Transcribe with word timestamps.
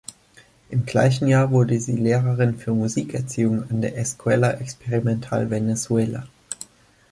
Im 0.71 0.87
gleichen 0.87 1.27
Jahr 1.27 1.51
wurde 1.51 1.79
sie 1.79 1.95
Lehrerin 1.95 2.57
für 2.57 2.73
Musikerziehung 2.73 3.69
an 3.69 3.81
der 3.83 3.99
"Escuela 3.99 4.59
Experimental 4.59 5.51
Venezuela". 5.51 6.25